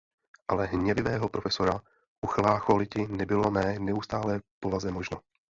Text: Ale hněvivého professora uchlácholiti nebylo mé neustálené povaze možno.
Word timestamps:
Ale 0.47 0.65
hněvivého 0.65 1.29
professora 1.29 1.79
uchlácholiti 2.21 3.07
nebylo 3.07 3.51
mé 3.51 3.79
neustálené 3.79 4.41
povaze 4.59 4.91
možno. 4.91 5.21